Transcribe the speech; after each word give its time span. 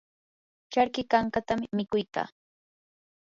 charki 0.71 1.01
kankatam 1.11 1.59
mikuy 1.77 2.03
kaa. 2.13 2.27